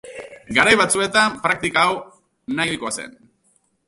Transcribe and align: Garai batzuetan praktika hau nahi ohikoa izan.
Garai 0.57 0.71
batzuetan 0.79 1.35
praktika 1.43 1.83
hau 1.89 1.99
nahi 2.61 2.73
ohikoa 2.73 2.93
izan. 2.95 3.15